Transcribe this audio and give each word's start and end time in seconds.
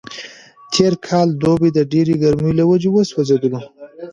تېر 0.73 0.93
کال 1.07 1.27
دوبی 1.41 1.69
د 1.73 1.79
ډېرې 1.91 2.13
ګرمۍ 2.23 2.51
له 2.59 2.63
وجې 2.71 2.89
وسوځېدلو. 2.91 3.61